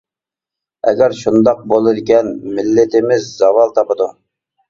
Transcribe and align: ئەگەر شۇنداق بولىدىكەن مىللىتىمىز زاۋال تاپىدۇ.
ئەگەر 0.91 1.13
شۇنداق 1.17 1.59
بولىدىكەن 1.73 2.31
مىللىتىمىز 2.55 3.27
زاۋال 3.43 3.77
تاپىدۇ. 3.79 4.09